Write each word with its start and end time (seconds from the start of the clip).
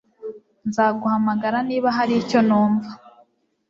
Nzaguhamagara 0.67 1.57
niba 1.69 1.87
hari 1.97 2.13
icyo 2.21 2.39
numva 2.47 2.91